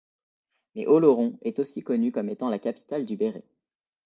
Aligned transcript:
Mais 0.73 0.87
Oloron 0.87 1.37
est 1.43 1.59
aussi 1.59 1.83
connue 1.83 2.11
comme 2.11 2.29
étant 2.29 2.49
la 2.49 2.57
capitale 2.57 3.05
du 3.05 3.17
béret. 3.17 3.45